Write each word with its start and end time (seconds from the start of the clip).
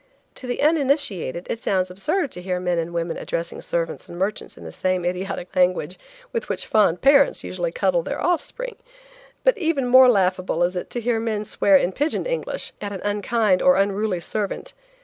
To 0.33 0.47
the 0.47 0.63
uninitiated 0.63 1.45
it 1.47 1.59
sounds 1.59 1.91
absurd 1.91 2.31
to 2.31 2.41
hear 2.41 2.59
men 2.59 2.79
and 2.79 2.91
women 2.91 3.17
addressing 3.17 3.61
servants 3.61 4.09
and 4.09 4.17
merchants 4.17 4.57
in 4.57 4.63
the 4.63 4.71
same 4.71 5.05
idiotic 5.05 5.55
language 5.55 5.99
with 6.33 6.49
which 6.49 6.65
fond 6.65 7.01
parents 7.01 7.43
usually 7.43 7.71
cuddle 7.71 8.01
their 8.01 8.19
offspring; 8.19 8.77
but 9.43 9.55
even 9.59 9.85
more 9.85 10.09
laughable 10.09 10.63
is 10.63 10.75
it 10.75 10.89
to 10.89 11.01
hear 11.01 11.19
men 11.19 11.45
swear 11.45 11.77
in 11.77 11.91
"pigeon 11.91 12.25
English," 12.25 12.73
at 12.81 12.91
an 12.91 13.01
unkind 13.03 13.61
or 13.61 13.75
unruly 13.77 14.19
servant. 14.21 14.73